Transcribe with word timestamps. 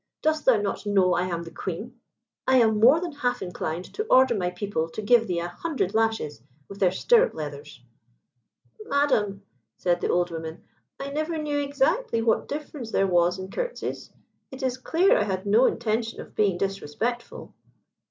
Dost 0.23 0.45
thou 0.45 0.59
not 0.59 0.87
know 0.87 1.13
I 1.13 1.27
am 1.27 1.43
the 1.43 1.51
Queen? 1.51 1.99
I 2.47 2.57
am 2.57 2.79
more 2.79 2.99
than 2.99 3.11
half 3.11 3.43
inclined 3.43 3.85
to 3.93 4.03
order 4.05 4.33
my 4.33 4.49
people 4.49 4.89
to 4.89 4.99
give 5.03 5.27
thee 5.27 5.37
an 5.37 5.49
hundred 5.49 5.93
lashes 5.93 6.41
with 6.67 6.79
their 6.79 6.89
stirrup 6.89 7.35
leathers." 7.35 7.83
"Madam," 8.85 9.43
said 9.77 10.01
the 10.01 10.09
old 10.09 10.31
woman, 10.31 10.63
"I 10.99 11.11
never 11.11 11.37
knew 11.37 11.59
exactly 11.59 12.19
what 12.23 12.47
difference 12.47 12.89
there 12.89 13.05
was 13.05 13.37
in 13.37 13.51
curtseys. 13.51 14.09
It 14.49 14.63
is 14.63 14.79
clear 14.79 15.15
I 15.19 15.23
had 15.23 15.45
no 15.45 15.67
intention 15.67 16.19
of 16.19 16.33
being 16.33 16.57
disrespectful." 16.57 17.53